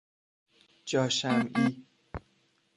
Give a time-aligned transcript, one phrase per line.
[0.85, 1.85] جا شمعی